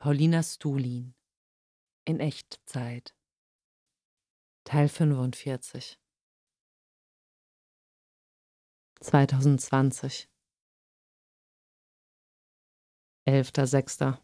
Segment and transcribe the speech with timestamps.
[0.00, 1.14] Paulina Stulin
[2.06, 3.14] in Echtzeit
[4.64, 6.00] Teil 45
[9.02, 10.30] 2020
[13.28, 14.18] 11.06.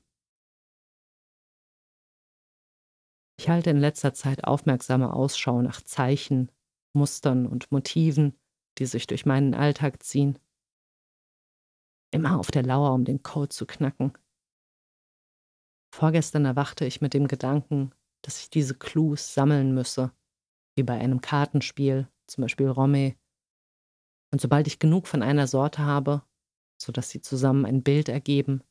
[3.38, 6.50] Ich halte in letzter Zeit aufmerksame Ausschau nach Zeichen,
[6.94, 8.40] Mustern und Motiven,
[8.78, 10.38] die sich durch meinen Alltag ziehen.
[12.12, 14.16] Immer auf der Lauer, um den Code zu knacken.
[15.96, 17.90] Vorgestern erwachte ich mit dem Gedanken,
[18.20, 20.12] dass ich diese Clues sammeln müsse,
[20.74, 23.16] wie bei einem Kartenspiel, zum Beispiel Romme.
[24.30, 26.20] Und sobald ich genug von einer Sorte habe,
[26.76, 28.62] sodass sie zusammen ein Bild ergeben,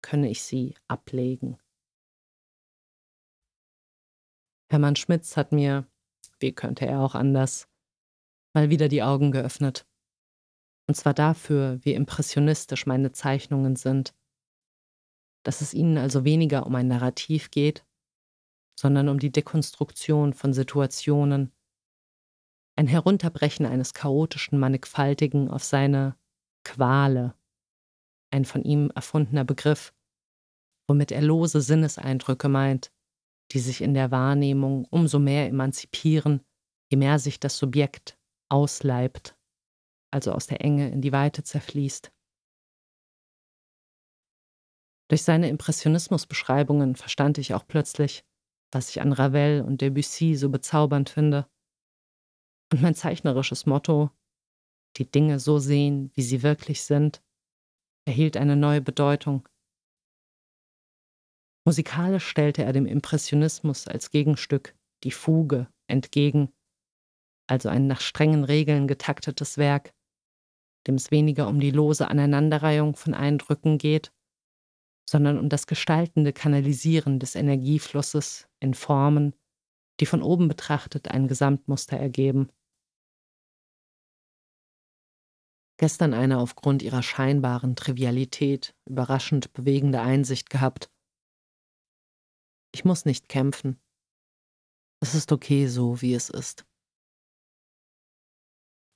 [0.00, 1.58] könne ich sie ablegen.
[4.70, 5.86] Hermann Schmitz hat mir,
[6.38, 7.68] wie könnte er auch anders,
[8.54, 9.86] mal wieder die Augen geöffnet.
[10.88, 14.14] Und zwar dafür, wie impressionistisch meine Zeichnungen sind
[15.42, 17.84] dass es ihnen also weniger um ein Narrativ geht,
[18.78, 21.52] sondern um die Dekonstruktion von Situationen,
[22.76, 26.16] ein Herunterbrechen eines chaotischen Mannigfaltigen auf seine
[26.64, 27.34] Quale,
[28.30, 29.92] ein von ihm erfundener Begriff,
[30.88, 32.90] womit er lose Sinneseindrücke meint,
[33.52, 36.40] die sich in der Wahrnehmung umso mehr emanzipieren,
[36.90, 39.36] je mehr sich das Subjekt ausleibt,
[40.10, 42.12] also aus der Enge in die Weite zerfließt.
[45.10, 48.24] Durch seine Impressionismusbeschreibungen verstand ich auch plötzlich,
[48.70, 51.50] was ich an Ravel und Debussy so bezaubernd finde.
[52.72, 54.12] Und mein zeichnerisches Motto,
[54.98, 57.24] die Dinge so sehen, wie sie wirklich sind,
[58.06, 59.48] erhielt eine neue Bedeutung.
[61.66, 66.52] Musikalisch stellte er dem Impressionismus als Gegenstück die Fuge entgegen,
[67.48, 69.92] also ein nach strengen Regeln getaktetes Werk,
[70.86, 74.12] dem es weniger um die lose Aneinanderreihung von Eindrücken geht,
[75.10, 79.34] sondern um das gestaltende Kanalisieren des Energieflusses in Formen,
[79.98, 82.48] die von oben betrachtet ein Gesamtmuster ergeben.
[85.78, 90.92] Gestern eine aufgrund ihrer scheinbaren Trivialität überraschend bewegende Einsicht gehabt.
[92.72, 93.80] Ich muss nicht kämpfen.
[95.00, 96.64] Es ist okay so, wie es ist.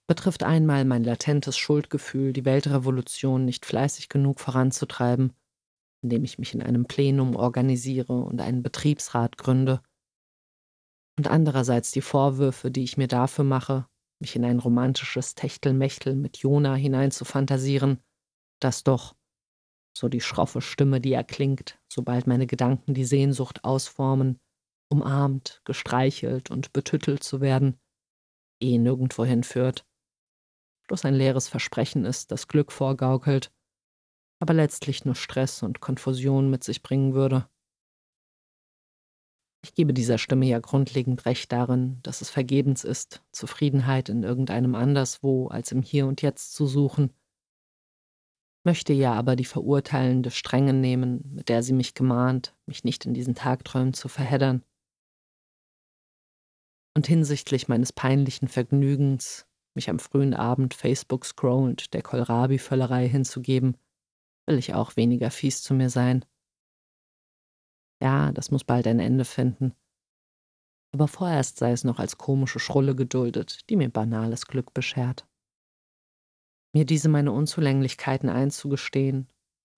[0.06, 5.34] Betrifft einmal mein latentes Schuldgefühl, die Weltrevolution nicht fleißig genug voranzutreiben
[6.04, 9.80] indem ich mich in einem Plenum organisiere und einen Betriebsrat gründe.
[11.18, 13.88] Und andererseits die Vorwürfe, die ich mir dafür mache,
[14.20, 18.02] mich in ein romantisches Techtelmechtel mit Jona hineinzufantasieren,
[18.60, 19.16] das doch,
[19.96, 24.40] so die schroffe Stimme, die erklingt, sobald meine Gedanken die Sehnsucht ausformen,
[24.90, 27.80] umarmt, gestreichelt und betüttelt zu werden,
[28.60, 29.86] eh nirgendwohin führt,
[30.86, 33.54] bloß ein leeres Versprechen ist, das Glück vorgaukelt
[34.44, 37.48] aber letztlich nur Stress und Konfusion mit sich bringen würde.
[39.64, 44.74] Ich gebe dieser Stimme ja grundlegend recht darin, dass es vergebens ist, Zufriedenheit in irgendeinem
[44.74, 47.14] anderswo als im Hier und Jetzt zu suchen,
[48.64, 53.14] möchte ja aber die verurteilende Strenge nehmen, mit der sie mich gemahnt, mich nicht in
[53.14, 54.62] diesen Tagträumen zu verheddern.
[56.94, 63.78] Und hinsichtlich meines peinlichen Vergnügens, mich am frühen Abend Facebook scrollend der Kohlrabi-Völlerei hinzugeben,
[64.46, 66.24] will ich auch weniger fies zu mir sein.
[68.02, 69.74] Ja, das muss bald ein Ende finden.
[70.92, 75.26] Aber vorerst sei es noch als komische Schrulle geduldet, die mir banales Glück beschert.
[76.74, 79.28] Mir diese meine Unzulänglichkeiten einzugestehen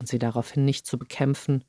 [0.00, 1.64] und sie daraufhin nicht zu bekämpfen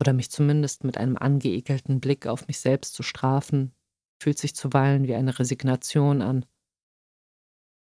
[0.00, 3.74] oder mich zumindest mit einem angeekelten Blick auf mich selbst zu strafen,
[4.22, 6.46] fühlt sich zuweilen wie eine Resignation an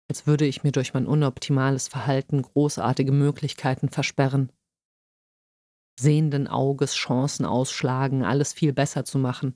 [0.09, 4.51] als würde ich mir durch mein unoptimales Verhalten großartige Möglichkeiten versperren.
[5.99, 9.53] Sehenden Auges Chancen ausschlagen, alles viel besser zu machen.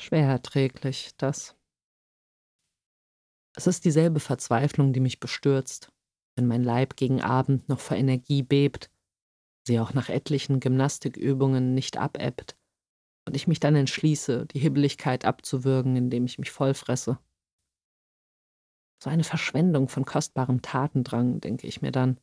[0.00, 1.56] Schwer erträglich, das.
[3.56, 5.92] Es ist dieselbe Verzweiflung, die mich bestürzt,
[6.36, 8.90] wenn mein Leib gegen Abend noch vor Energie bebt,
[9.66, 12.56] sie auch nach etlichen Gymnastikübungen nicht abebbt
[13.26, 17.18] und ich mich dann entschließe, die Hibbeligkeit abzuwürgen, indem ich mich vollfresse.
[19.02, 22.18] So eine Verschwendung von kostbarem Tatendrang, denke ich mir dann.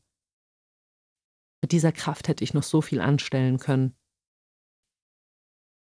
[1.62, 3.96] Mit dieser Kraft hätte ich noch so viel anstellen können.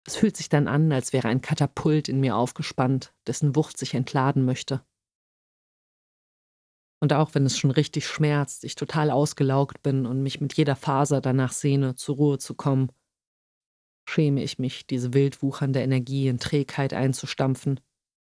[0.07, 3.95] Es fühlt sich dann an, als wäre ein Katapult in mir aufgespannt, dessen Wucht sich
[3.95, 4.85] entladen möchte.
[7.03, 10.77] Und auch wenn es schon richtig schmerzt, ich total ausgelaugt bin und mich mit jeder
[10.77, 12.91] Faser danach sehne, zur Ruhe zu kommen,
[14.09, 17.81] schäme ich mich, diese wildwuchernde Energie in Trägheit einzustampfen,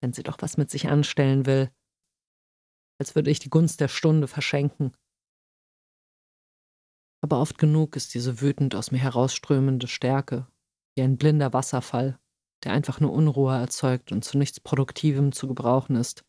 [0.01, 1.71] wenn sie doch was mit sich anstellen will
[2.99, 4.91] als würde ich die Gunst der Stunde verschenken.
[7.23, 10.47] Aber oft genug ist diese wütend aus mir herausströmende Stärke
[10.95, 12.19] wie ein blinder Wasserfall,
[12.63, 16.23] der einfach nur Unruhe erzeugt und zu nichts Produktivem zu gebrauchen ist.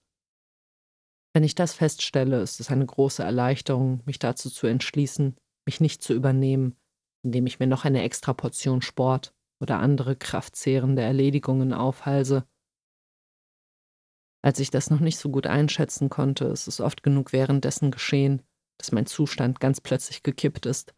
[1.35, 5.37] Wenn ich das feststelle, ist es eine große Erleichterung, mich dazu zu entschließen,
[5.67, 6.77] mich nicht zu übernehmen,
[7.25, 12.47] indem ich mir noch eine extra Portion Sport oder andere kraftzehrende Erledigungen aufhalse.
[14.43, 18.43] Als ich das noch nicht so gut einschätzen konnte, ist es oft genug währenddessen geschehen,
[18.79, 20.95] dass mein Zustand ganz plötzlich gekippt ist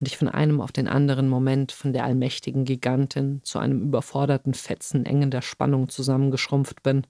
[0.00, 4.54] und ich von einem auf den anderen Moment von der allmächtigen Gigantin zu einem überforderten
[4.54, 7.06] Fetzen engender Spannung zusammengeschrumpft bin.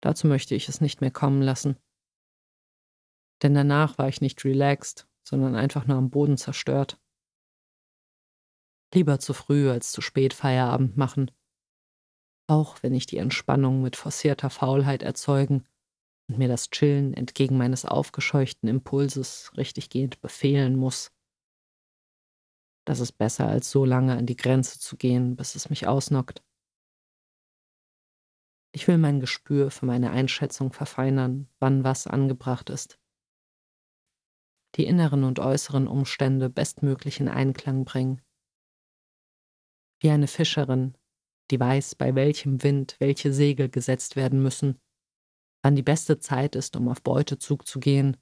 [0.00, 1.76] Dazu möchte ich es nicht mehr kommen lassen.
[3.42, 7.00] Denn danach war ich nicht relaxed, sondern einfach nur am Boden zerstört.
[8.94, 11.30] Lieber zu früh als zu spät Feierabend machen.
[12.48, 15.64] Auch wenn ich die Entspannung mit forcierter Faulheit erzeugen
[16.28, 21.12] und mir das Chillen entgegen meines aufgescheuchten Impulses richtiggehend befehlen muss.
[22.86, 26.44] Das ist besser, als so lange an die Grenze zu gehen, bis es mich ausnockt.
[28.72, 33.00] Ich will mein Gespür für meine Einschätzung verfeinern, wann was angebracht ist.
[34.76, 38.20] Die inneren und äußeren Umstände bestmöglich in Einklang bringen.
[39.98, 40.96] Wie eine Fischerin,
[41.50, 44.78] die weiß, bei welchem Wind welche Segel gesetzt werden müssen,
[45.62, 48.16] wann die beste Zeit ist, um auf Beutezug zu gehen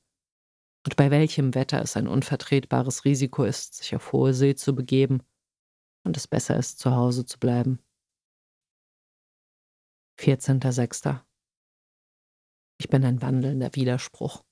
[0.84, 5.22] und bei welchem Wetter es ein unvertretbares Risiko ist, sich auf hohe See zu begeben
[6.04, 7.78] und es besser ist, zu Hause zu bleiben.
[10.20, 11.24] 14.06.
[12.78, 14.44] Ich bin ein wandelnder Widerspruch.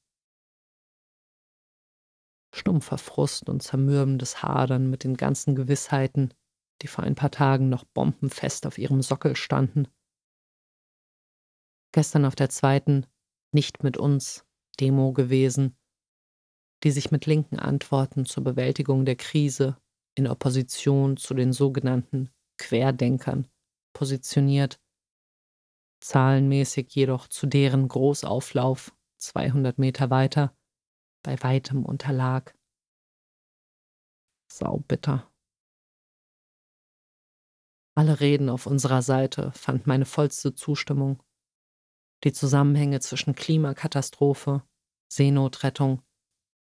[2.55, 6.35] Stumpfer Frust und zermürbendes Hadern mit den ganzen Gewissheiten,
[6.81, 9.89] die vor ein paar Tagen noch bombenfest auf ihrem Sockel standen.
[11.93, 13.07] Gestern auf der zweiten
[13.53, 14.47] Nicht mit uns
[14.81, 15.77] Demo gewesen,
[16.83, 19.77] die sich mit linken Antworten zur Bewältigung der Krise
[20.15, 23.49] in Opposition zu den sogenannten Querdenkern
[23.93, 24.81] positioniert
[26.03, 30.55] zahlenmäßig jedoch zu deren Großauflauf 200 Meter weiter
[31.23, 32.55] bei weitem unterlag.
[34.51, 35.32] Saubitter.
[37.95, 41.23] Alle Reden auf unserer Seite fanden meine vollste Zustimmung.
[42.25, 44.63] Die Zusammenhänge zwischen Klimakatastrophe,
[45.13, 46.03] Seenotrettung,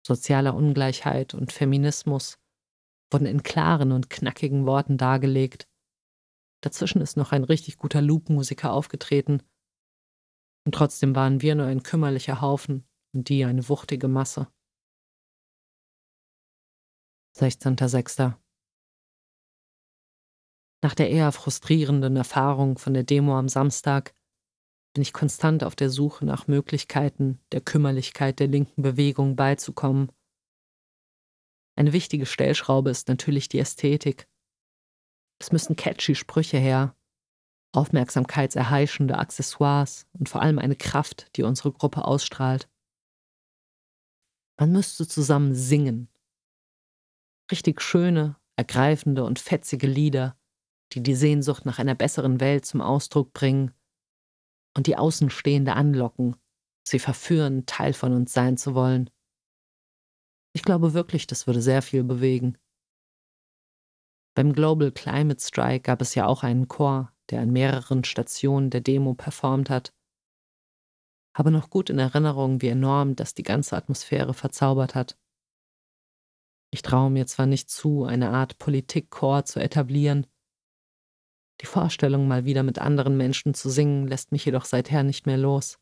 [0.06, 2.38] sozialer Ungleichheit und Feminismus
[3.12, 5.68] wurden in klaren und knackigen Worten dargelegt
[6.66, 9.44] Dazwischen ist noch ein richtig guter Loop-Musiker aufgetreten.
[10.66, 14.48] Und trotzdem waren wir nur ein kümmerlicher Haufen und die eine wuchtige Masse.
[17.38, 18.34] 16.06.
[20.86, 24.14] Nach der eher frustrierenden Erfahrung von der Demo am Samstag
[24.94, 30.12] bin ich konstant auf der Suche nach Möglichkeiten, der Kümmerlichkeit der linken Bewegung beizukommen.
[31.76, 34.30] Eine wichtige Stellschraube ist natürlich die Ästhetik.
[35.40, 36.96] Es müssen catchy Sprüche her,
[37.72, 42.70] aufmerksamkeitserheischende Accessoires und vor allem eine Kraft, die unsere Gruppe ausstrahlt.
[44.60, 46.10] Man müsste zusammen singen.
[47.50, 50.38] Richtig schöne, ergreifende und fetzige Lieder,
[50.94, 53.74] die die Sehnsucht nach einer besseren Welt zum Ausdruck bringen
[54.76, 56.36] und die Außenstehende anlocken,
[56.84, 59.10] sie verführen, Teil von uns sein zu wollen.
[60.54, 62.58] Ich glaube wirklich, das würde sehr viel bewegen.
[64.36, 68.82] Beim Global Climate Strike gab es ja auch einen Chor, der an mehreren Stationen der
[68.82, 69.94] Demo performt hat.
[71.36, 75.18] Habe noch gut in Erinnerung, wie enorm das die ganze Atmosphäre verzaubert hat.
[76.72, 80.28] Ich traue mir zwar nicht zu, eine Art Politikchor zu etablieren.
[81.62, 85.38] Die Vorstellung, mal wieder mit anderen Menschen zu singen, lässt mich jedoch seither nicht mehr
[85.38, 85.80] los.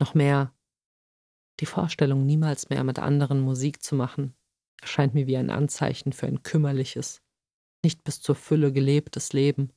[0.00, 0.54] Noch mehr,
[1.60, 4.34] die Vorstellung, niemals mehr mit anderen Musik zu machen,
[4.80, 7.22] erscheint mir wie ein Anzeichen für ein kümmerliches,
[7.82, 9.72] nicht bis zur Fülle gelebtes Leben.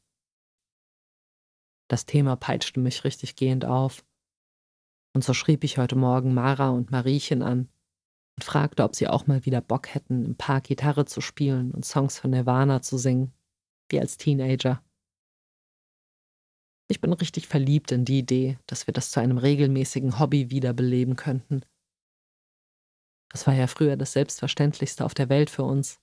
[1.90, 4.06] Das Thema peitschte mich richtig gehend auf.
[5.14, 7.70] Und so schrieb ich heute Morgen Mara und Mariechen an
[8.36, 11.86] und fragte, ob sie auch mal wieder Bock hätten, im Park Gitarre zu spielen und
[11.86, 13.34] Songs von Nirvana zu singen,
[13.90, 14.84] wie als Teenager.
[16.90, 21.16] Ich bin richtig verliebt in die Idee, dass wir das zu einem regelmäßigen Hobby wiederbeleben
[21.16, 21.64] könnten
[23.30, 26.02] das war ja früher das Selbstverständlichste auf der Welt für uns.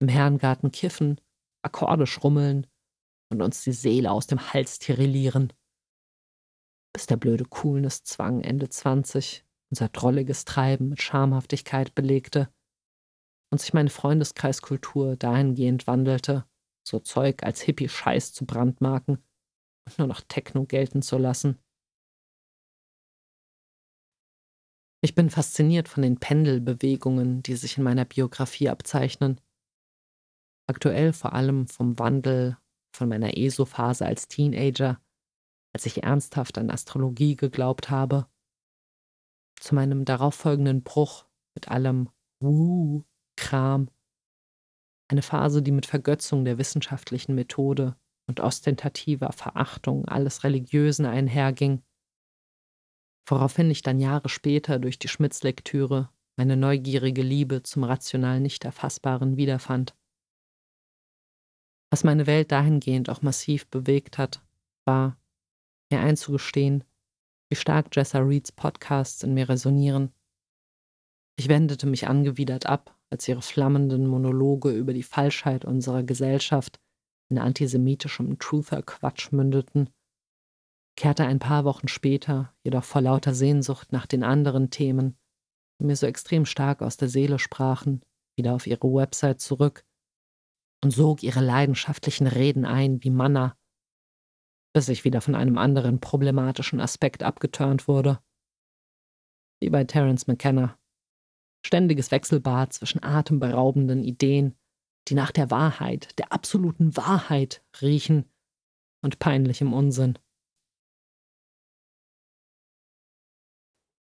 [0.00, 1.20] Im Herrengarten kiffen,
[1.62, 2.66] Akkorde schrummeln
[3.30, 5.52] und uns die Seele aus dem Hals tirillieren.
[6.92, 12.48] Bis der blöde Coolness-Zwang Ende 20 unser drolliges Treiben mit Schamhaftigkeit belegte
[13.50, 16.46] und sich meine Freundeskreiskultur dahingehend wandelte,
[16.86, 19.22] so Zeug als Hippie-Scheiß zu brandmarken
[19.86, 21.58] und nur noch Techno gelten zu lassen.
[25.02, 29.38] Ich bin fasziniert von den Pendelbewegungen, die sich in meiner Biografie abzeichnen.
[30.66, 32.56] Aktuell vor allem vom Wandel
[32.96, 35.02] von meiner ESO-Phase als Teenager,
[35.74, 38.28] als ich ernsthaft an Astrologie geglaubt habe,
[39.60, 42.08] zu meinem darauffolgenden Bruch mit allem
[42.40, 43.90] Wuh-Kram.
[45.08, 47.96] Eine Phase, die mit Vergötzung der wissenschaftlichen Methode
[48.26, 51.82] und ostentativer Verachtung alles Religiösen einherging,
[53.28, 59.36] woraufhin ich dann Jahre später durch die Schmitz-Lektüre meine neugierige Liebe zum rational nicht erfassbaren
[59.36, 59.94] wiederfand.
[61.90, 64.44] Was meine Welt dahingehend auch massiv bewegt hat,
[64.84, 65.16] war,
[65.92, 66.82] mir einzugestehen,
[67.48, 70.12] wie stark Jessa Reeds Podcasts in mir resonieren.
[71.36, 76.80] Ich wendete mich angewidert ab, als ihre flammenden Monologe über die Falschheit unserer Gesellschaft
[77.30, 79.88] in antisemitischem Truther-Quatsch mündeten,
[80.98, 85.16] kehrte ein paar Wochen später, jedoch vor lauter Sehnsucht nach den anderen Themen,
[85.80, 88.04] die mir so extrem stark aus der Seele sprachen,
[88.36, 89.86] wieder auf ihre Website zurück
[90.82, 93.56] und sog ihre leidenschaftlichen Reden ein wie Manna,
[94.74, 98.18] bis ich wieder von einem anderen problematischen Aspekt abgeturnt wurde.
[99.62, 100.76] Wie bei Terence McKenna.
[101.64, 104.54] Ständiges Wechselbad zwischen atemberaubenden Ideen,
[105.08, 108.24] die nach der Wahrheit, der absoluten Wahrheit riechen,
[109.02, 110.18] und peinlichem Unsinn.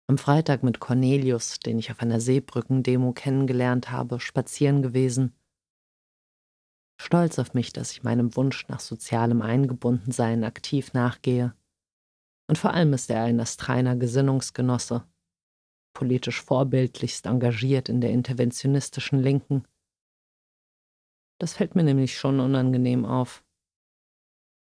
[0.07, 5.35] Am Freitag mit Cornelius, den ich auf einer Seebrückendemo kennengelernt habe, spazieren gewesen
[7.01, 11.55] stolz auf mich, dass ich meinem Wunsch nach sozialem Eingebundensein aktiv nachgehe.
[12.47, 15.07] Und vor allem ist er ein astreiner Gesinnungsgenosse,
[15.95, 19.63] politisch vorbildlichst engagiert in der interventionistischen Linken.
[21.39, 23.43] Das fällt mir nämlich schon unangenehm auf.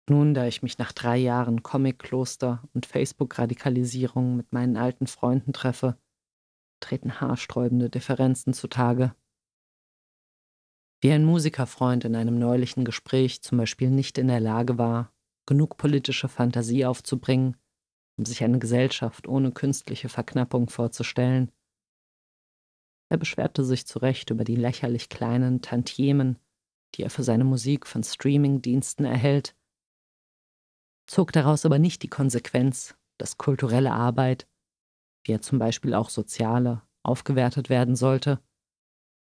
[0.09, 5.97] Nun, da ich mich nach drei Jahren Comic-Kloster und Facebook-Radikalisierung mit meinen alten Freunden treffe,
[6.81, 9.15] treten haarsträubende Differenzen zutage.
[11.01, 15.15] Wie ein Musikerfreund in einem neulichen Gespräch zum Beispiel nicht in der Lage war,
[15.47, 17.57] genug politische Fantasie aufzubringen,
[18.21, 21.51] um sich eine Gesellschaft ohne künstliche Verknappung vorzustellen.
[23.09, 26.39] Er beschwerte sich zu Recht über die lächerlich kleinen Tantiemen,
[26.95, 29.57] die er für seine Musik von Streaming-Diensten erhält,
[31.07, 34.47] zog daraus aber nicht die Konsequenz, dass kulturelle Arbeit,
[35.25, 38.41] wie er zum Beispiel auch soziale, aufgewertet werden sollte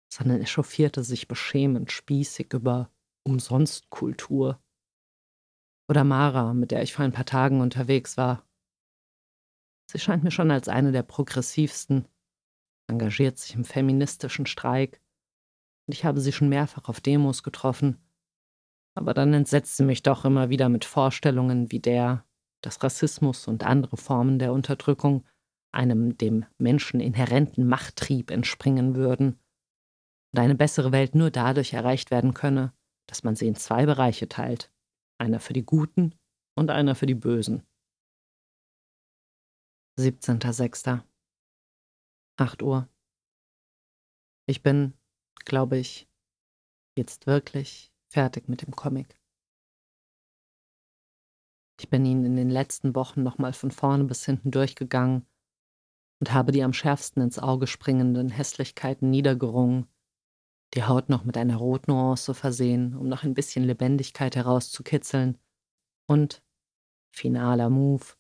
[0.10, 2.92] sondern echauffierte sich beschämend spießig über
[3.24, 4.62] Umsonstkultur.
[5.89, 8.47] Oder Mara, mit der ich vor ein paar Tagen unterwegs war.
[9.89, 12.08] Sie scheint mir schon als eine der progressivsten,
[12.88, 15.01] engagiert sich im feministischen Streik,
[15.88, 17.98] und ich habe sie schon mehrfach auf Demos getroffen.
[18.96, 22.25] Aber dann entsetzt sie mich doch immer wieder mit Vorstellungen wie der,
[22.62, 25.25] dass Rassismus und andere Formen der Unterdrückung
[25.72, 29.39] einem dem Menschen inhärenten Machttrieb entspringen würden
[30.34, 32.74] und eine bessere Welt nur dadurch erreicht werden könne,
[33.08, 34.72] dass man sie in zwei Bereiche teilt,
[35.17, 36.15] einer für die Guten
[36.56, 37.63] und einer für die Bösen.
[40.00, 41.01] 17.06.
[42.39, 42.88] 8 Uhr.
[44.46, 44.94] Ich bin,
[45.44, 46.08] glaube ich,
[46.96, 49.20] jetzt wirklich fertig mit dem Comic.
[51.80, 55.25] Ich bin ihn in den letzten Wochen nochmal von vorne bis hinten durchgegangen
[56.20, 59.88] und habe die am schärfsten ins Auge springenden Hässlichkeiten niedergerungen,
[60.75, 65.39] die Haut noch mit einer Rotnuance versehen, um noch ein bisschen Lebendigkeit herauszukitzeln.
[66.08, 66.44] Und
[67.16, 68.16] finaler Move,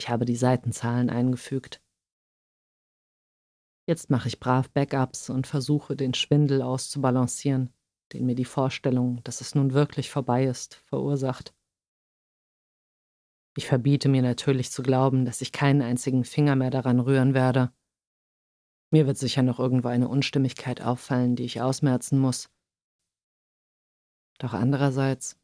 [0.00, 1.82] ich habe die Seitenzahlen eingefügt.
[3.86, 7.74] Jetzt mache ich brav Backups und versuche, den Schwindel auszubalancieren,
[8.12, 11.54] den mir die Vorstellung, dass es nun wirklich vorbei ist, verursacht.
[13.56, 17.72] Ich verbiete mir natürlich zu glauben, dass ich keinen einzigen Finger mehr daran rühren werde.
[18.90, 22.48] Mir wird sicher noch irgendwo eine Unstimmigkeit auffallen, die ich ausmerzen muss.
[24.38, 25.38] Doch andererseits,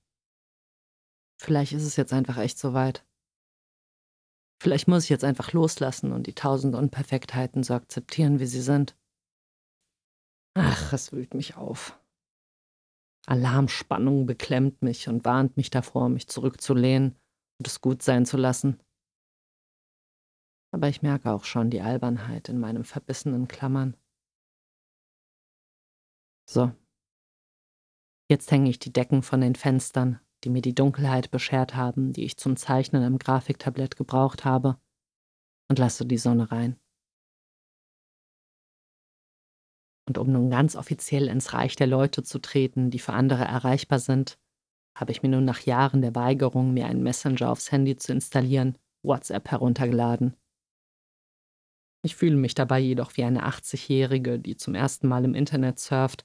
[1.37, 3.05] vielleicht ist es jetzt einfach echt so weit.
[4.61, 8.97] Vielleicht muss ich jetzt einfach loslassen und die tausend Unperfektheiten so akzeptieren, wie sie sind.
[10.55, 11.99] Ach, es wühlt mich auf.
[13.27, 17.17] Alarmspannung beklemmt mich und warnt mich davor, mich zurückzulehnen
[17.59, 18.81] und es gut sein zu lassen
[20.77, 23.97] aber ich merke auch schon die Albernheit in meinem verbissenen Klammern.
[26.47, 26.71] So.
[28.29, 32.23] Jetzt hänge ich die Decken von den Fenstern, die mir die Dunkelheit beschert haben, die
[32.23, 34.81] ich zum Zeichnen am Grafiktablett gebraucht habe,
[35.69, 36.79] und lasse die Sonne rein.
[40.09, 43.99] Und um nun ganz offiziell ins Reich der Leute zu treten, die für andere erreichbar
[43.99, 44.39] sind,
[44.97, 48.79] habe ich mir nun nach Jahren der Weigerung, mir einen Messenger aufs Handy zu installieren,
[49.03, 50.37] WhatsApp heruntergeladen.
[52.05, 56.25] Ich fühle mich dabei jedoch wie eine 80-Jährige, die zum ersten Mal im Internet surft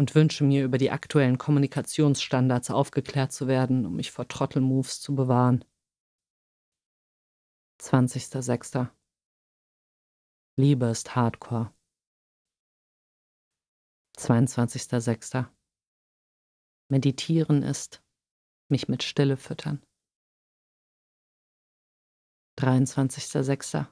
[0.00, 5.14] und wünsche mir, über die aktuellen Kommunikationsstandards aufgeklärt zu werden, um mich vor Trottelmoves zu
[5.14, 5.62] bewahren.
[7.82, 8.88] 20.06.
[10.56, 11.74] Liebe ist Hardcore.
[14.16, 15.46] 22.06.
[16.88, 18.02] Meditieren ist
[18.70, 19.84] mich mit Stille füttern.
[22.58, 23.86] 23.06.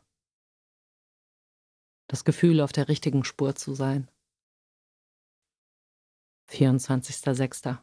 [2.09, 4.11] Das Gefühl, auf der richtigen Spur zu sein.
[6.51, 7.79] 24.06.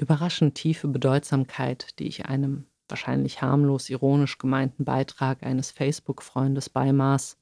[0.00, 7.38] Überraschend tiefe Bedeutsamkeit, die ich einem wahrscheinlich harmlos ironisch gemeinten Beitrag eines Facebook-Freundes beimaß,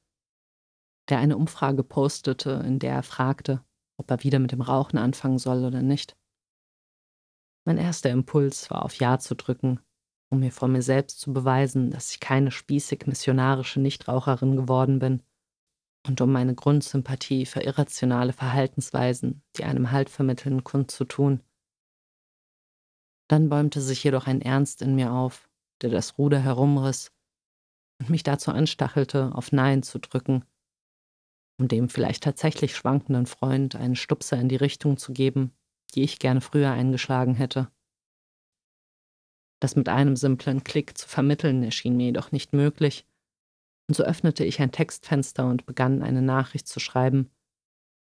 [1.09, 3.63] der eine Umfrage postete, in der er fragte,
[3.97, 6.17] ob er wieder mit dem Rauchen anfangen soll oder nicht.
[7.65, 9.79] Mein erster Impuls war auf Ja zu drücken,
[10.29, 15.21] um mir vor mir selbst zu beweisen, dass ich keine spießig missionarische Nichtraucherin geworden bin
[16.07, 21.41] und um meine Grundsympathie für irrationale Verhaltensweisen, die einem Halt vermitteln, kundzutun.
[23.29, 25.49] Dann bäumte sich jedoch ein Ernst in mir auf,
[25.81, 27.11] der das Ruder herumriss
[27.99, 30.45] und mich dazu anstachelte, auf Nein zu drücken,
[31.59, 35.51] um dem vielleicht tatsächlich schwankenden Freund einen Stupser in die Richtung zu geben,
[35.93, 37.69] die ich gerne früher eingeschlagen hätte.
[39.59, 43.07] Das mit einem simplen Klick zu vermitteln erschien mir jedoch nicht möglich,
[43.87, 47.31] und so öffnete ich ein Textfenster und begann eine Nachricht zu schreiben,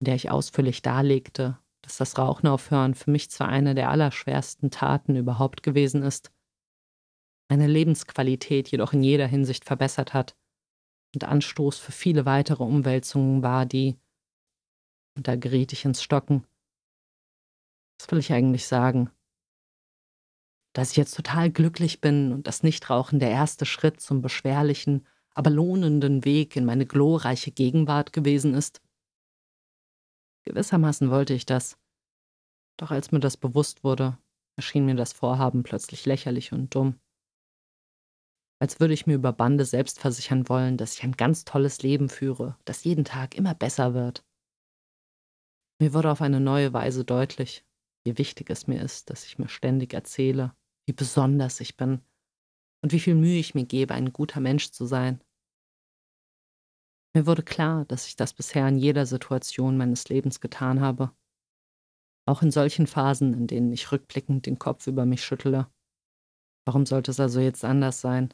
[0.01, 4.71] in der ich ausführlich darlegte, dass das Rauchen aufhören für mich zwar eine der allerschwersten
[4.71, 6.33] Taten überhaupt gewesen ist,
[7.51, 10.37] meine Lebensqualität jedoch in jeder Hinsicht verbessert hat
[11.15, 13.99] und Anstoß für viele weitere Umwälzungen war, die,
[15.17, 16.47] und da geriet ich ins Stocken.
[17.99, 19.11] Was will ich eigentlich sagen?
[20.73, 25.07] Dass ich jetzt total glücklich bin und das Nichtrauchen der erste Schritt zum beschwerlichen,
[25.41, 28.83] aber lohnenden Weg in meine glorreiche Gegenwart gewesen ist?
[30.45, 31.79] Gewissermaßen wollte ich das.
[32.79, 34.19] Doch als mir das bewusst wurde,
[34.59, 37.01] erschien mir das Vorhaben plötzlich lächerlich und dumm.
[38.61, 42.11] Als würde ich mir über Bande selbst versichern wollen, dass ich ein ganz tolles Leben
[42.11, 44.23] führe, das jeden Tag immer besser wird.
[45.81, 47.65] Mir wurde auf eine neue Weise deutlich,
[48.05, 50.55] wie wichtig es mir ist, dass ich mir ständig erzähle,
[50.87, 52.03] wie besonders ich bin
[52.83, 55.23] und wie viel Mühe ich mir gebe, ein guter Mensch zu sein.
[57.15, 61.13] Mir wurde klar, dass ich das bisher in jeder Situation meines Lebens getan habe.
[62.27, 65.69] Auch in solchen Phasen, in denen ich rückblickend den Kopf über mich schüttele.
[66.65, 68.33] Warum sollte es also jetzt anders sein?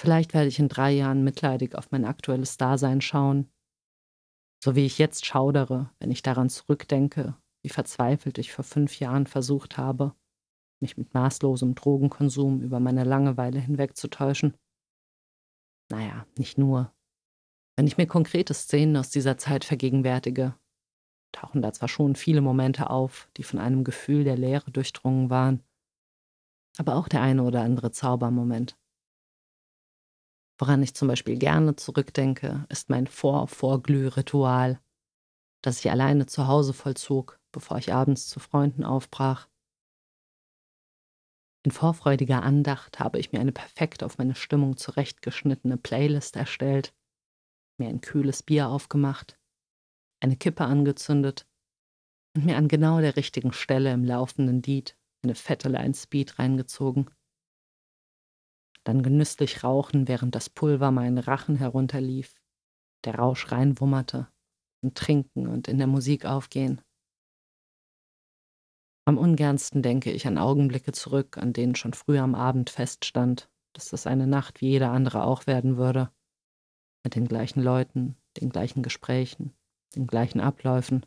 [0.00, 3.50] Vielleicht werde ich in drei Jahren mitleidig auf mein aktuelles Dasein schauen,
[4.62, 9.26] so wie ich jetzt schaudere, wenn ich daran zurückdenke, wie verzweifelt ich vor fünf Jahren
[9.26, 10.14] versucht habe,
[10.80, 14.56] mich mit maßlosem Drogenkonsum über meine Langeweile hinwegzutäuschen.
[15.90, 16.92] Naja, nicht nur.
[17.78, 20.56] Wenn ich mir konkrete Szenen aus dieser Zeit vergegenwärtige,
[21.30, 25.62] tauchen da zwar schon viele Momente auf, die von einem Gefühl der Leere durchdrungen waren,
[26.76, 28.76] aber auch der eine oder andere Zaubermoment.
[30.58, 34.80] Woran ich zum Beispiel gerne zurückdenke, ist mein Vor-Vorglüh-Ritual,
[35.62, 39.48] das ich alleine zu Hause vollzog, bevor ich abends zu Freunden aufbrach.
[41.62, 46.92] In vorfreudiger Andacht habe ich mir eine perfekt auf meine Stimmung zurechtgeschnittene Playlist erstellt,
[47.78, 49.38] mir ein kühles Bier aufgemacht,
[50.20, 51.46] eine Kippe angezündet
[52.36, 57.10] und mir an genau der richtigen Stelle im laufenden Lied eine fette Line Speed reingezogen.
[58.84, 62.34] Dann genüsslich rauchen, während das Pulver meinen Rachen herunterlief,
[63.04, 64.28] der Rausch reinwummerte
[64.82, 66.80] und trinken und in der Musik aufgehen.
[69.06, 73.88] Am ungernsten denke ich an Augenblicke zurück, an denen schon früh am Abend feststand, dass
[73.88, 76.12] das eine Nacht wie jede andere auch werden würde.
[77.08, 79.54] Mit den gleichen Leuten, den gleichen Gesprächen,
[79.96, 81.06] den gleichen Abläufen.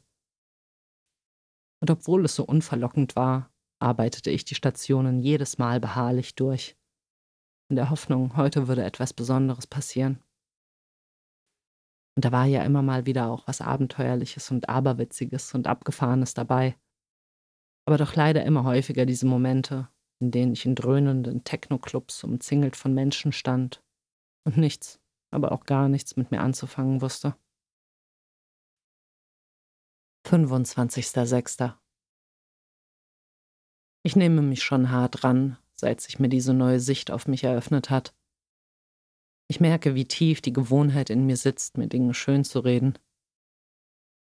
[1.80, 6.76] Und obwohl es so unverlockend war, arbeitete ich die Stationen jedes Mal beharrlich durch,
[7.70, 10.24] in der Hoffnung, heute würde etwas Besonderes passieren.
[12.16, 16.76] Und da war ja immer mal wieder auch was Abenteuerliches und Aberwitziges und Abgefahrenes dabei
[17.86, 19.90] aber doch leider immer häufiger diese Momente,
[20.22, 23.84] in denen ich in dröhnenden Techno-Clubs umzingelt von Menschen stand
[24.46, 25.01] und nichts,
[25.32, 27.36] aber auch gar nichts mit mir anzufangen wusste.
[30.28, 31.74] 25.06.
[34.04, 37.89] Ich nehme mich schon hart ran, seit sich mir diese neue Sicht auf mich eröffnet
[37.89, 38.15] hat.
[39.48, 42.98] Ich merke, wie tief die Gewohnheit in mir sitzt, mir Dinge schön zu reden.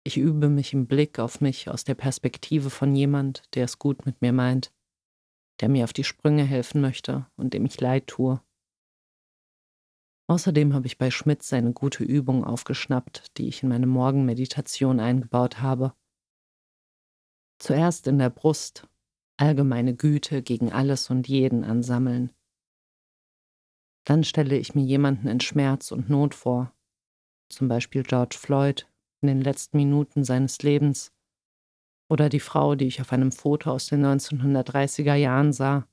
[0.05, 4.05] Ich übe mich im Blick auf mich aus der Perspektive von jemand, der es gut
[4.05, 4.73] mit mir meint,
[5.61, 8.41] der mir auf die Sprünge helfen möchte und dem ich leid tue.
[10.29, 15.61] Außerdem habe ich bei Schmitz eine gute Übung aufgeschnappt, die ich in meine Morgenmeditation eingebaut
[15.61, 15.95] habe.
[17.59, 18.89] Zuerst in der Brust
[19.37, 22.33] allgemeine Güte gegen alles und jeden ansammeln.
[24.05, 26.73] Dann stelle ich mir jemanden in Schmerz und Not vor,
[27.49, 28.89] zum Beispiel George Floyd
[29.21, 31.13] in den letzten Minuten seines Lebens
[32.09, 35.87] oder die Frau, die ich auf einem Foto aus den 1930er Jahren sah,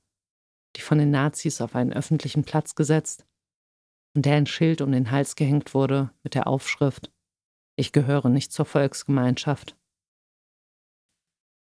[0.76, 3.26] die von den Nazis auf einen öffentlichen Platz gesetzt
[4.14, 7.12] und der ein Schild um den Hals gehängt wurde mit der Aufschrift
[7.76, 9.76] Ich gehöre nicht zur Volksgemeinschaft.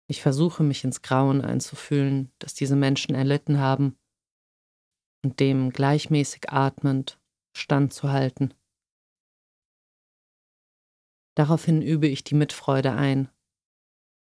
[0.06, 3.96] Ich versuche mich ins Grauen einzufühlen, das diese Menschen erlitten haben,
[5.24, 7.18] und dem gleichmäßig atmend
[7.56, 8.52] standzuhalten.
[11.36, 13.30] Daraufhin übe ich die Mitfreude ein,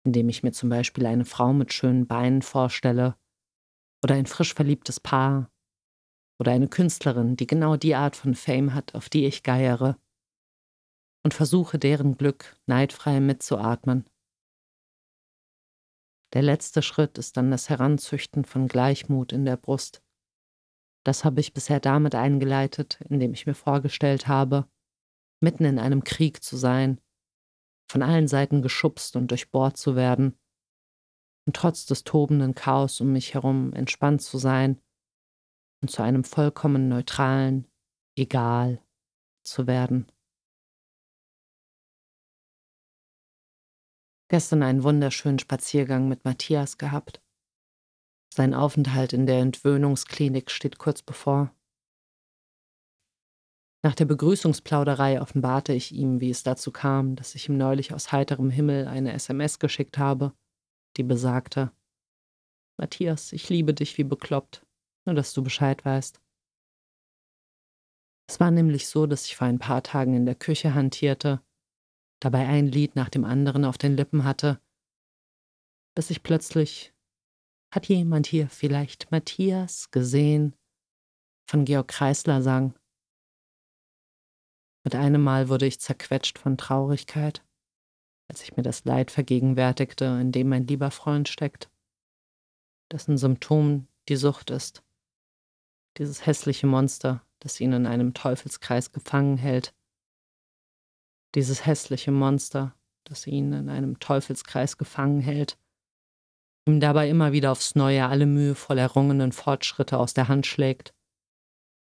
[0.04, 3.16] indem ich mir zum Beispiel eine Frau mit schönen Beinen vorstelle
[4.02, 5.50] oder ein frisch verliebtes Paar
[6.40, 9.98] oder eine Künstlerin, die genau die Art von Fame hat, auf die ich geiere,
[11.22, 14.08] und versuche deren Glück neidfrei mitzuatmen.
[16.32, 20.02] Der letzte Schritt ist dann das Heranzüchten von Gleichmut in der Brust.
[21.04, 24.66] Das habe ich bisher damit eingeleitet, indem ich mir vorgestellt habe,
[25.42, 27.02] mitten in einem Krieg zu sein,
[27.90, 30.38] von allen Seiten geschubst und durchbohrt zu werden,
[31.46, 34.80] und trotz des tobenden Chaos um mich herum entspannt zu sein
[35.80, 37.66] und zu einem vollkommen neutralen
[38.16, 38.82] Egal
[39.42, 40.10] zu werden.
[44.28, 47.20] Gestern einen wunderschönen Spaziergang mit Matthias gehabt.
[48.32, 51.52] Sein Aufenthalt in der Entwöhnungsklinik steht kurz bevor.
[53.82, 58.12] Nach der Begrüßungsplauderei offenbarte ich ihm, wie es dazu kam, dass ich ihm neulich aus
[58.12, 60.32] heiterem Himmel eine SMS geschickt habe,
[60.96, 61.72] die besagte
[62.76, 64.66] Matthias, ich liebe dich wie bekloppt,
[65.06, 66.20] nur dass du Bescheid weißt.
[68.28, 71.42] Es war nämlich so, dass ich vor ein paar Tagen in der Küche hantierte
[72.20, 74.60] dabei ein Lied nach dem anderen auf den Lippen hatte,
[75.96, 76.94] bis ich plötzlich
[77.74, 80.54] Hat jemand hier vielleicht Matthias gesehen?
[81.48, 82.78] von Georg Kreisler sang.
[84.84, 87.44] Mit einem Mal wurde ich zerquetscht von Traurigkeit,
[88.28, 91.68] als ich mir das Leid vergegenwärtigte, in dem mein lieber Freund steckt,
[92.92, 94.84] dessen Symptom die Sucht ist,
[95.98, 99.74] dieses hässliche Monster, das ihn in einem Teufelskreis gefangen hält,
[101.34, 102.74] dieses hässliche Monster,
[103.04, 105.58] das ihn in einem Teufelskreis gefangen hält,
[106.66, 110.94] ihm dabei immer wieder aufs Neue alle mühevoll errungenen Fortschritte aus der Hand schlägt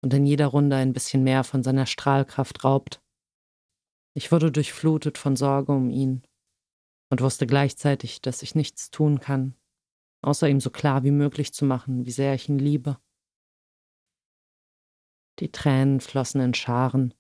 [0.03, 3.01] und in jeder Runde ein bisschen mehr von seiner Strahlkraft raubt.
[4.15, 6.23] Ich wurde durchflutet von Sorge um ihn
[7.11, 9.55] und wusste gleichzeitig, dass ich nichts tun kann,
[10.23, 12.99] außer ihm so klar wie möglich zu machen, wie sehr ich ihn liebe.
[15.43, 17.15] Die Tränen flossen in Scharen,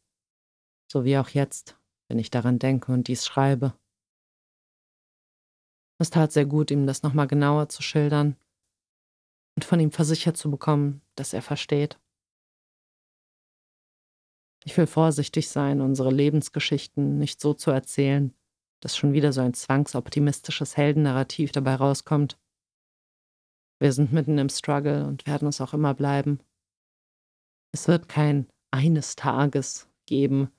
[0.87, 3.77] so wie auch jetzt, wenn ich daran denke und dies schreibe.
[5.99, 8.37] Es tat sehr gut, ihm das nochmal genauer zu schildern
[9.57, 11.99] und von ihm versichert zu bekommen, dass er versteht.
[14.63, 18.33] Ich will vorsichtig sein, unsere Lebensgeschichten nicht so zu erzählen,
[18.79, 22.39] dass schon wieder so ein zwangsoptimistisches Heldennarrativ dabei rauskommt.
[23.81, 26.39] Wir sind mitten im Struggle und werden es auch immer bleiben.
[27.75, 30.53] Es wird kein eines Tages geben,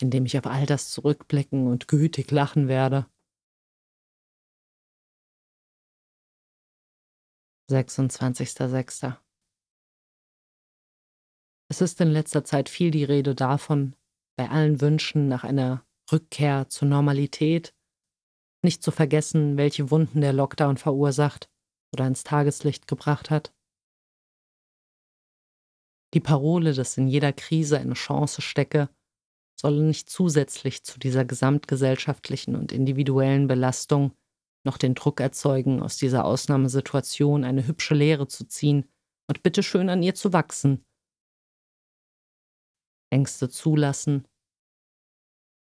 [0.00, 3.06] in dem ich auf all das zurückblicken und gütig lachen werde.
[7.70, 9.16] 26.06.
[11.70, 13.94] Es ist in letzter Zeit viel die Rede davon,
[14.36, 17.74] bei allen Wünschen nach einer Rückkehr zur Normalität,
[18.62, 21.48] nicht zu vergessen, welche Wunden der Lockdown verursacht
[21.94, 23.54] oder ins Tageslicht gebracht hat.
[26.14, 28.88] Die Parole, dass in jeder Krise eine Chance stecke,
[29.60, 34.12] solle nicht zusätzlich zu dieser gesamtgesellschaftlichen und individuellen Belastung
[34.64, 38.90] noch den Druck erzeugen, aus dieser Ausnahmesituation eine hübsche Lehre zu ziehen
[39.28, 40.84] und bitteschön an ihr zu wachsen.
[43.10, 44.26] Ängste zulassen,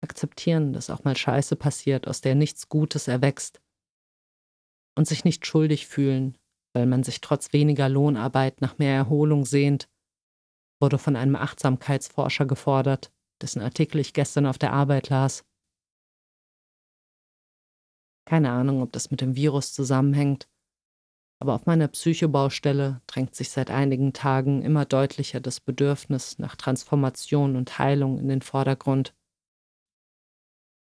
[0.02, 3.62] akzeptieren, dass auch mal Scheiße passiert, aus der nichts Gutes erwächst,
[4.98, 6.38] und sich nicht schuldig fühlen,
[6.74, 9.90] weil man sich trotz weniger Lohnarbeit nach mehr Erholung sehnt,
[10.86, 15.44] wurde von einem Achtsamkeitsforscher gefordert dessen Artikel ich gestern auf der Arbeit las.
[18.28, 20.48] Keine Ahnung, ob das mit dem Virus zusammenhängt,
[21.40, 27.56] aber auf meiner Psychobaustelle drängt sich seit einigen Tagen immer deutlicher das Bedürfnis nach Transformation
[27.56, 29.16] und Heilung in den Vordergrund.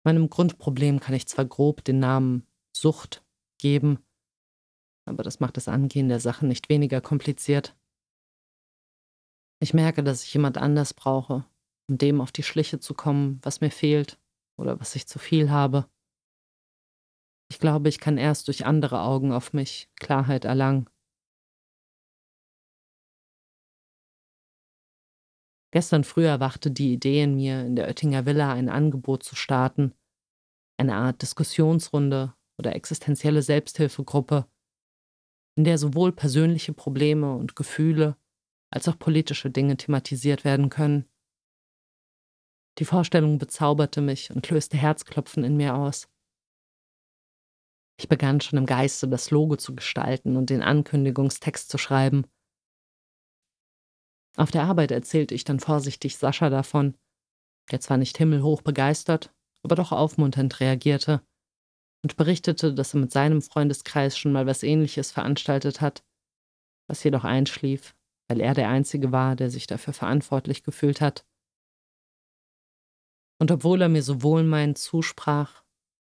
[0.06, 3.24] Meinem Grundproblem kann ich zwar grob den Namen Sucht
[3.60, 4.00] geben,
[5.06, 7.76] aber das macht das Angehen der Sache nicht weniger kompliziert.
[9.64, 11.46] Ich merke, dass ich jemand anders brauche,
[11.88, 14.20] um dem auf die Schliche zu kommen, was mir fehlt
[14.58, 15.88] oder was ich zu viel habe.
[17.48, 20.90] Ich glaube, ich kann erst durch andere Augen auf mich Klarheit erlangen.
[25.72, 29.94] Gestern früh erwachte die Idee in mir, in der Oettinger Villa ein Angebot zu starten,
[30.78, 34.48] eine Art Diskussionsrunde oder existenzielle Selbsthilfegruppe,
[35.56, 38.18] in der sowohl persönliche Probleme und Gefühle
[38.72, 41.06] als auch politische Dinge thematisiert werden können.
[42.80, 46.10] Die Vorstellung bezauberte mich und löste Herzklopfen in mir aus.
[48.00, 52.26] Ich begann schon im Geiste das Logo zu gestalten und den Ankündigungstext zu schreiben.
[54.38, 56.98] Auf der Arbeit erzählte ich dann vorsichtig Sascha davon,
[57.70, 61.22] der zwar nicht himmelhoch begeistert, aber doch aufmunternd reagierte
[62.04, 66.04] und berichtete, dass er mit seinem Freundeskreis schon mal was ähnliches veranstaltet hat,
[66.88, 67.96] was jedoch einschlief,
[68.32, 71.26] weil er der Einzige war, der sich dafür verantwortlich gefühlt hat.
[73.42, 75.66] Und obwohl er mir so wohlmeinend zusprach,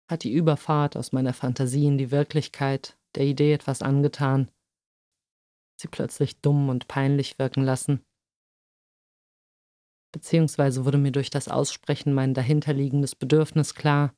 [0.08, 4.52] hat die Überfahrt aus meiner Fantasie in die Wirklichkeit der Idee etwas angetan,
[5.80, 8.04] sie plötzlich dumm und peinlich wirken lassen.
[10.14, 14.14] Beziehungsweise wurde mir durch das Aussprechen mein dahinterliegendes Bedürfnis klar,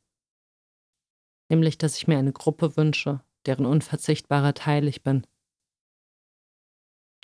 [1.49, 5.27] nämlich dass ich mir eine Gruppe wünsche, deren unverzichtbarer Teil ich bin.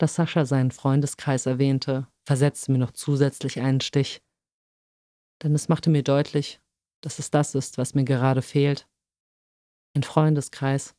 [0.01, 4.23] Dass Sascha seinen Freundeskreis erwähnte, versetzte mir noch zusätzlich einen Stich.
[5.43, 6.59] Denn es machte mir deutlich,
[7.03, 8.89] dass es das ist, was mir gerade fehlt.
[9.95, 10.97] Ein Freundeskreis.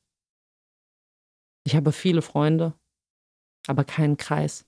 [1.65, 2.79] Ich habe viele Freunde,
[3.65, 4.67] aber keinen Kreis.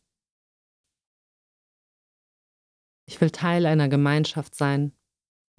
[3.06, 4.94] Ich will Teil einer Gemeinschaft sein,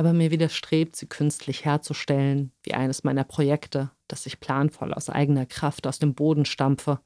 [0.01, 5.47] aber mir widerstrebt, sie künstlich herzustellen, wie eines meiner Projekte, das ich planvoll aus eigener
[5.47, 7.01] Kraft aus dem Boden stampfe.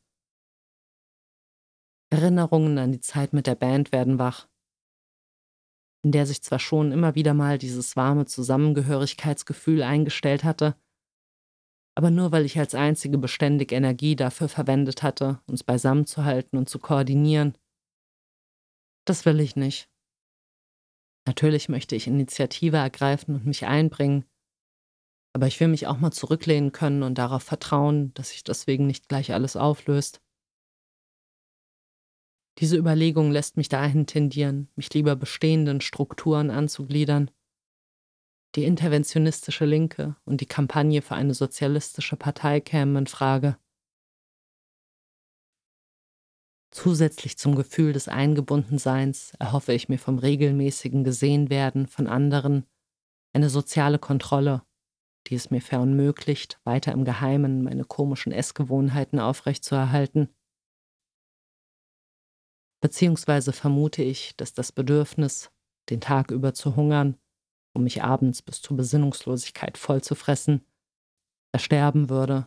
[2.10, 4.48] Erinnerungen an die Zeit mit der Band werden wach,
[6.02, 10.76] in der sich zwar schon immer wieder mal dieses warme Zusammengehörigkeitsgefühl eingestellt hatte,
[11.96, 16.56] aber nur weil ich als einzige beständig Energie dafür verwendet hatte, uns beisammen zu halten
[16.56, 17.58] und zu koordinieren.
[19.04, 19.90] Das will ich nicht.
[21.26, 24.24] Natürlich möchte ich Initiative ergreifen und mich einbringen,
[25.34, 29.08] aber ich will mich auch mal zurücklehnen können und darauf vertrauen, dass sich deswegen nicht
[29.08, 30.22] gleich alles auflöst.
[32.58, 37.30] Diese Überlegung lässt mich dahin tendieren, mich lieber bestehenden Strukturen anzugliedern.
[38.56, 43.58] Die interventionistische Linke und die Kampagne für eine sozialistische Partei kämen in Frage.
[46.70, 52.66] Zusätzlich zum Gefühl des Eingebundenseins erhoffe ich mir vom regelmäßigen Gesehenwerden von anderen
[53.32, 54.62] eine soziale Kontrolle,
[55.28, 60.28] die es mir verunmöglicht, weiter im Geheimen meine komischen Essgewohnheiten aufrechtzuerhalten.
[62.80, 65.50] Beziehungsweise vermute ich, dass das Bedürfnis,
[65.90, 67.16] den Tag über zu hungern,
[67.74, 70.64] um mich abends bis zur Besinnungslosigkeit voll zu fressen,
[71.52, 72.46] ersterben würde,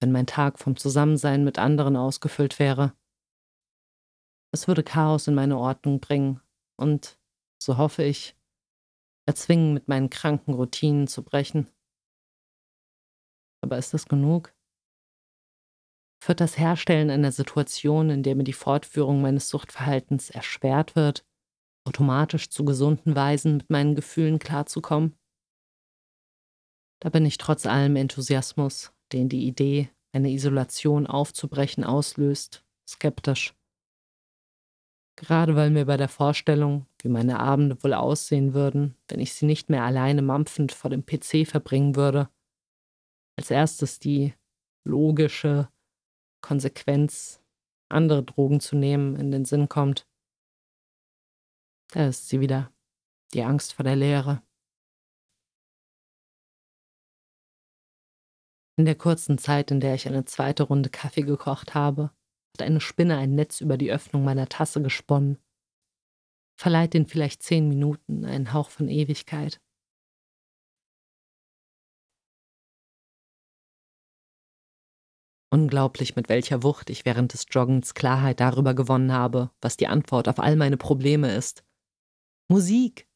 [0.00, 2.96] wenn mein Tag vom Zusammensein mit anderen ausgefüllt wäre.
[4.52, 6.40] Es würde Chaos in meine Ordnung bringen
[6.76, 7.18] und,
[7.62, 8.36] so hoffe ich,
[9.26, 11.68] erzwingen, mit meinen kranken Routinen zu brechen.
[13.62, 14.55] Aber ist das genug?
[16.26, 21.24] Führt das Herstellen einer Situation, in der mir die Fortführung meines Suchtverhaltens erschwert wird,
[21.86, 25.14] automatisch zu gesunden Weisen mit meinen Gefühlen klarzukommen?
[26.98, 33.54] Da bin ich trotz allem Enthusiasmus, den die Idee, eine Isolation aufzubrechen, auslöst, skeptisch.
[35.14, 39.46] Gerade weil mir bei der Vorstellung, wie meine Abende wohl aussehen würden, wenn ich sie
[39.46, 42.28] nicht mehr alleine mampfend vor dem PC verbringen würde,
[43.38, 44.34] als erstes die
[44.84, 45.68] logische,
[46.46, 47.42] Konsequenz,
[47.88, 50.06] andere Drogen zu nehmen, in den Sinn kommt.
[51.88, 52.72] Da ist sie wieder,
[53.34, 54.44] die Angst vor der Leere.
[58.78, 62.12] In der kurzen Zeit, in der ich eine zweite Runde Kaffee gekocht habe,
[62.54, 65.38] hat eine Spinne ein Netz über die Öffnung meiner Tasse gesponnen.
[66.56, 69.60] Verleiht den vielleicht zehn Minuten einen Hauch von Ewigkeit.
[75.56, 80.28] Unglaublich, mit welcher Wucht ich während des Joggens Klarheit darüber gewonnen habe, was die Antwort
[80.28, 81.64] auf all meine Probleme ist.
[82.48, 83.08] Musik.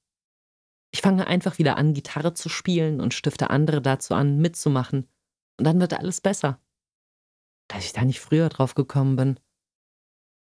[0.90, 5.07] Ich fange einfach wieder an, Gitarre zu spielen und stifte andere dazu an, mitzumachen.
[5.59, 6.59] Und dann wird alles besser.
[7.68, 9.38] Dass ich da nicht früher drauf gekommen bin.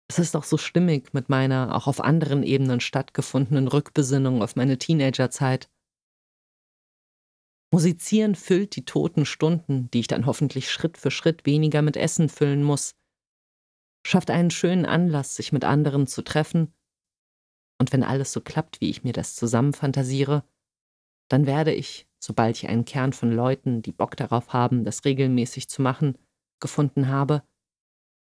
[0.09, 4.79] Es ist doch so stimmig mit meiner auch auf anderen Ebenen stattgefundenen Rückbesinnung auf meine
[4.79, 5.69] Teenagerzeit.
[7.75, 12.29] Musizieren füllt die toten Stunden, die ich dann hoffentlich Schritt für Schritt weniger mit Essen
[12.29, 12.95] füllen muss.
[14.07, 16.73] Schafft einen schönen Anlass, sich mit anderen zu treffen
[17.81, 20.45] Und wenn alles so klappt, wie ich mir das zusammenfantasiere,
[21.29, 25.69] dann werde ich, sobald ich einen Kern von Leuten, die Bock darauf haben, das regelmäßig
[25.69, 26.17] zu machen,
[26.61, 27.43] gefunden habe,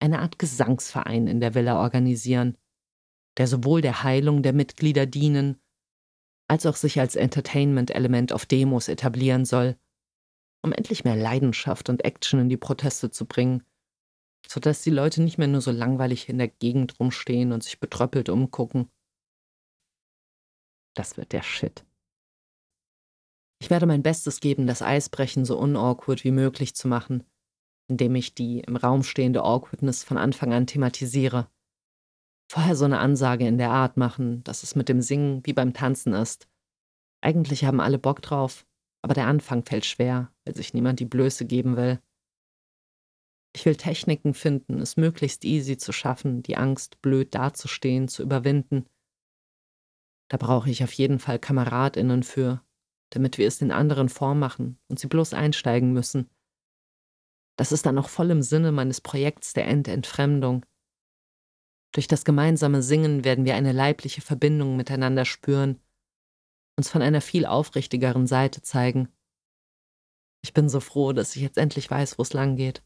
[0.00, 2.56] eine Art Gesangsverein in der Villa organisieren,
[3.36, 5.61] der sowohl der Heilung der Mitglieder dienen,
[6.52, 9.74] als auch sich als Entertainment-Element auf Demos etablieren soll,
[10.62, 13.62] um endlich mehr Leidenschaft und Action in die Proteste zu bringen,
[14.46, 18.28] sodass die Leute nicht mehr nur so langweilig in der Gegend rumstehen und sich betröppelt
[18.28, 18.90] umgucken.
[20.94, 21.86] Das wird der Shit.
[23.58, 27.24] Ich werde mein Bestes geben, das Eisbrechen so unawkward wie möglich zu machen,
[27.88, 31.48] indem ich die im Raum stehende Awkwardness von Anfang an thematisiere.
[32.52, 35.72] Vorher so eine Ansage in der Art machen, dass es mit dem Singen wie beim
[35.72, 36.50] Tanzen ist.
[37.22, 38.66] Eigentlich haben alle Bock drauf,
[39.00, 41.98] aber der Anfang fällt schwer, weil sich niemand die Blöße geben will.
[43.54, 48.84] Ich will Techniken finden, es möglichst easy zu schaffen, die Angst, blöd dazustehen, zu überwinden.
[50.28, 52.62] Da brauche ich auf jeden Fall KameradInnen für,
[53.14, 56.28] damit wir es den anderen vormachen und sie bloß einsteigen müssen.
[57.56, 60.66] Das ist dann auch voll im Sinne meines Projekts der Ententfremdung.
[61.92, 65.78] Durch das gemeinsame Singen werden wir eine leibliche Verbindung miteinander spüren,
[66.78, 69.08] uns von einer viel aufrichtigeren Seite zeigen.
[70.42, 72.82] Ich bin so froh, dass ich jetzt endlich weiß, wo es lang geht.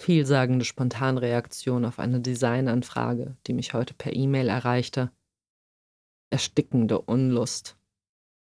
[0.00, 5.12] Vielsagende Spontanreaktion auf eine Designanfrage, die mich heute per E-Mail erreichte.
[6.30, 7.78] Erstickende Unlust.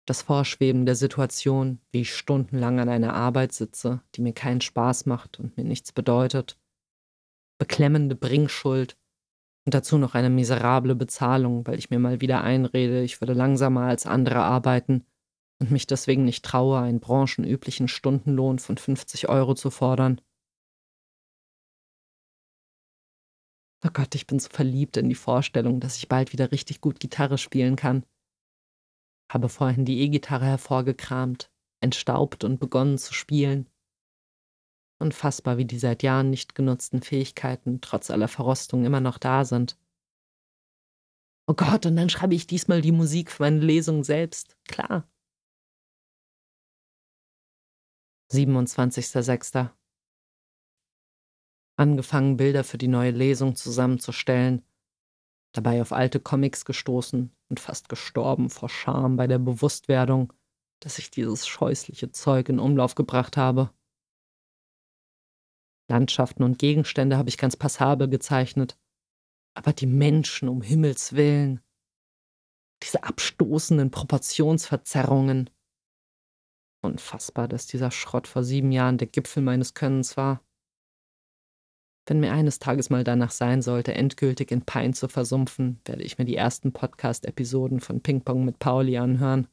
[0.08, 5.06] Das Vorschweben der Situation, wie ich stundenlang an einer Arbeit sitze, die mir keinen Spaß
[5.06, 6.60] macht und mir nichts bedeutet.
[7.58, 8.98] Beklemmende Bringschuld
[9.66, 13.82] und dazu noch eine miserable Bezahlung, weil ich mir mal wieder einrede, ich würde langsamer
[13.82, 15.06] als andere arbeiten
[15.60, 20.22] und mich deswegen nicht traue, einen branchenüblichen Stundenlohn von 50 Euro zu fordern.
[23.86, 27.00] Oh Gott, ich bin so verliebt in die Vorstellung, dass ich bald wieder richtig gut
[27.00, 28.04] Gitarre spielen kann.
[29.32, 33.70] Habe vorhin die E-Gitarre hervorgekramt, entstaubt und begonnen zu spielen.
[35.00, 39.78] Unfassbar, wie die seit Jahren nicht genutzten Fähigkeiten trotz aller Verrostung immer noch da sind.
[41.48, 44.58] Oh Gott, und dann schreibe ich diesmal die Musik für meine Lesung selbst.
[44.68, 45.08] Klar.
[48.32, 49.70] 27.06.
[51.78, 54.66] Angefangen, Bilder für die neue Lesung zusammenzustellen,
[55.52, 60.34] dabei auf alte Comics gestoßen und fast gestorben vor Scham bei der Bewusstwerdung,
[60.80, 63.72] dass ich dieses scheußliche Zeug in Umlauf gebracht habe.
[65.88, 68.78] Landschaften und Gegenstände habe ich ganz passabel gezeichnet.
[69.54, 71.62] Aber die Menschen, um Himmels willen.
[72.84, 75.50] Diese abstoßenden Proportionsverzerrungen.
[76.82, 80.42] Unfassbar, dass dieser Schrott vor sieben Jahren der Gipfel meines Könnens war.
[82.08, 86.20] Wenn mir eines Tages mal danach sein sollte, endgültig in Pein zu versumpfen, werde ich
[86.20, 89.48] mir die ersten Podcast-Episoden von Ping Pong mit Pauli anhören.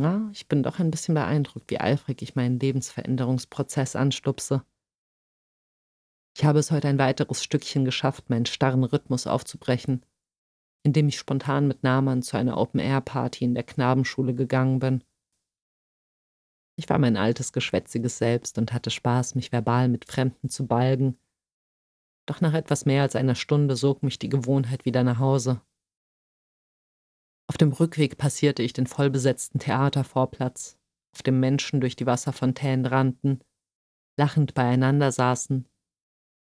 [0.00, 4.64] Ja, ich bin doch ein bisschen beeindruckt, wie eifrig ich meinen Lebensveränderungsprozess anstupse.
[6.34, 10.06] Ich habe es heute ein weiteres Stückchen geschafft, meinen starren Rhythmus aufzubrechen,
[10.84, 15.04] indem ich spontan mit Naman zu einer Open-Air-Party in der Knabenschule gegangen bin.
[16.76, 21.18] Ich war mein altes, geschwätziges Selbst und hatte Spaß, mich verbal mit Fremden zu balgen.
[22.24, 25.60] Doch nach etwas mehr als einer Stunde sog mich die Gewohnheit wieder nach Hause.
[27.50, 30.78] Auf dem Rückweg passierte ich den vollbesetzten Theatervorplatz,
[31.12, 33.40] auf dem Menschen durch die Wasserfontänen rannten,
[34.16, 35.66] lachend beieinander saßen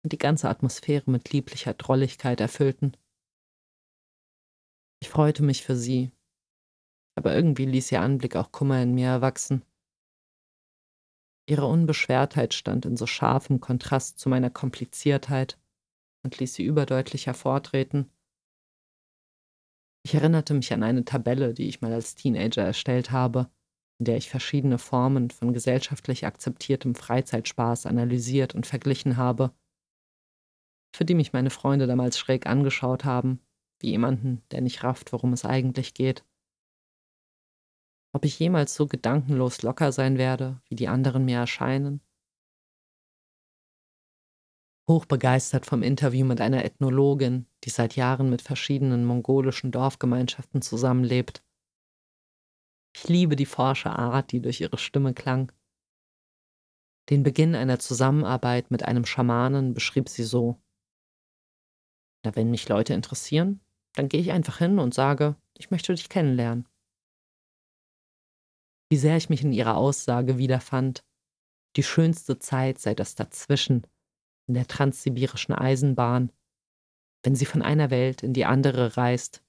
[0.03, 2.95] und die ganze Atmosphäre mit lieblicher Drolligkeit erfüllten.
[5.01, 6.11] Ich freute mich für sie,
[7.15, 9.65] aber irgendwie ließ ihr Anblick auch Kummer in mir erwachsen.
[11.49, 15.57] Ihre Unbeschwertheit stand in so scharfem Kontrast zu meiner Kompliziertheit
[16.21, 18.11] und ließ sie überdeutlich hervortreten.
[20.05, 23.49] Ich erinnerte mich an eine Tabelle, die ich mal als Teenager erstellt habe,
[23.99, 29.55] in der ich verschiedene Formen von gesellschaftlich akzeptiertem Freizeitspaß analysiert und verglichen habe,
[30.95, 33.39] für die mich meine Freunde damals schräg angeschaut haben,
[33.79, 36.25] wie jemanden, der nicht rafft, worum es eigentlich geht.
[38.15, 42.01] Ob ich jemals so gedankenlos locker sein werde, wie die anderen mir erscheinen?
[44.93, 51.43] Hochbegeistert vom Interview mit einer Ethnologin, die seit Jahren mit verschiedenen mongolischen Dorfgemeinschaften zusammenlebt.
[52.95, 55.51] Ich liebe die forsche Art, die durch ihre Stimme klang.
[57.09, 60.61] Den Beginn einer Zusammenarbeit mit einem Schamanen beschrieb sie so.
[62.23, 63.61] Na, wenn mich Leute interessieren,
[63.95, 66.69] dann gehe ich einfach hin und sage, ich möchte dich kennenlernen.
[68.91, 71.03] Wie sehr ich mich in ihrer Aussage wiederfand,
[71.77, 73.87] die schönste Zeit sei das dazwischen,
[74.47, 76.31] in der transsibirischen Eisenbahn,
[77.23, 79.43] wenn sie von einer Welt in die andere reist,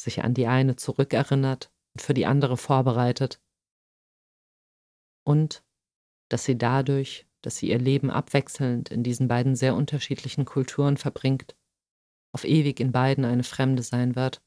[0.00, 3.40] sich an die eine zurückerinnert und für die andere vorbereitet.
[5.24, 5.62] Und
[6.28, 11.56] dass sie dadurch, dass sie ihr Leben abwechselnd in diesen beiden sehr unterschiedlichen Kulturen verbringt,
[12.32, 14.42] auf ewig in beiden eine Fremde sein wird.